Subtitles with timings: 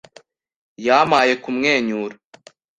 [0.85, 2.15] Yampaye kumwenyura.